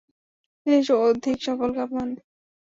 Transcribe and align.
তিনি 0.61 0.79
অধিক 1.07 1.37
সফলকাম 1.47 1.89
হন। 1.95 2.09